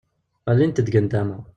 Ɣellint-d 0.49 0.83
deg 0.85 0.95
nndama. 1.03 1.39